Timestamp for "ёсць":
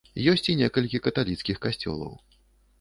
0.31-0.47